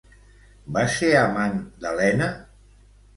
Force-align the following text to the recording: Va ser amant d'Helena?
Va 0.77 0.85
ser 0.93 1.09
amant 1.19 1.59
d'Helena? 1.83 2.31